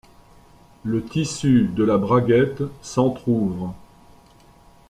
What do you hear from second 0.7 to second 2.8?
Le tissus de la braguette